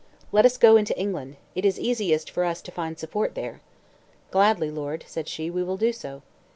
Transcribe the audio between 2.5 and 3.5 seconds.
to find support